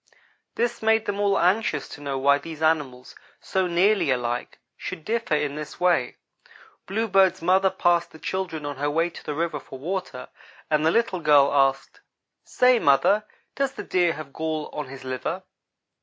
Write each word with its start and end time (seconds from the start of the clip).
This 0.55 0.81
made 0.81 1.05
them 1.05 1.19
all 1.19 1.37
anxious 1.37 1.87
to 1.89 2.01
know 2.01 2.17
why 2.17 2.39
these 2.39 2.63
animals, 2.63 3.15
so 3.39 3.67
nearly 3.67 4.09
alike, 4.09 4.57
should 4.75 5.05
differ 5.05 5.35
in 5.35 5.53
this 5.53 5.79
way. 5.79 6.17
Bluebird's 6.87 7.43
mother 7.43 7.69
passed 7.69 8.09
the 8.09 8.17
children 8.17 8.65
on 8.65 8.77
her 8.77 8.89
way 8.89 9.11
to 9.11 9.23
the 9.23 9.35
river 9.35 9.59
for 9.59 9.77
water, 9.77 10.29
and 10.71 10.83
the 10.83 10.89
little 10.89 11.19
girl 11.19 11.53
asked: 11.53 12.01
"Say, 12.43 12.79
mother, 12.79 13.25
does 13.53 13.73
the 13.73 13.83
Deer 13.83 14.13
have 14.13 14.33
gall 14.33 14.71
on 14.73 14.87
his 14.87 15.03
liver?" 15.03 15.43